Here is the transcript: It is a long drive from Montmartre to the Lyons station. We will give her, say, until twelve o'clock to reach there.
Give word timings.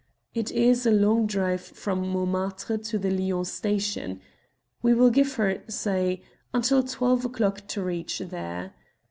It 0.33 0.49
is 0.49 0.87
a 0.87 0.91
long 0.91 1.27
drive 1.27 1.61
from 1.61 2.07
Montmartre 2.11 2.79
to 2.79 2.97
the 2.97 3.11
Lyons 3.11 3.51
station. 3.51 4.19
We 4.81 4.95
will 4.95 5.11
give 5.11 5.35
her, 5.35 5.61
say, 5.67 6.23
until 6.55 6.81
twelve 6.81 7.23
o'clock 7.23 7.67
to 7.67 7.83
reach 7.83 8.17
there. 8.17 8.73